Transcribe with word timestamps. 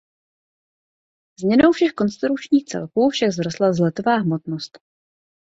Změnou 1.39 1.71
všech 1.71 1.91
konstrukčních 1.93 2.65
celků 2.65 3.09
však 3.09 3.29
vzrostla 3.29 3.69
vzletová 3.69 4.15
hmotnost. 4.15 4.79